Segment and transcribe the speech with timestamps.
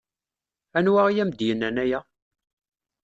[0.77, 1.99] Anwa i am-d-yennan aya?